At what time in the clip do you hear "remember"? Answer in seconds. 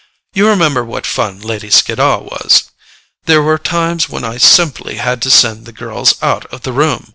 0.49-0.83